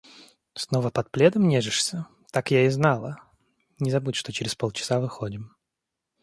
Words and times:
Снова 0.55 0.89
под 0.89 1.11
пледом 1.11 1.47
нежишься? 1.47 2.07
Так 2.31 2.49
я 2.49 2.65
и 2.65 2.69
знала! 2.69 3.17
Не 3.77 3.91
забудь, 3.91 4.15
что 4.15 4.31
через 4.33 4.55
полчаса 4.55 4.99
выходим. 4.99 5.55